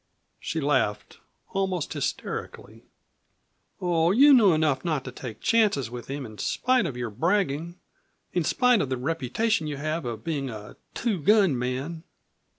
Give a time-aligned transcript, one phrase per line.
[0.39, 1.19] She laughed
[1.51, 2.85] almost hysterically.
[3.79, 7.77] "Oh, you knew enough not to take chances with him in spite of your bragging
[8.33, 12.01] in spite of the reputation you have of being a 'two gun' man!"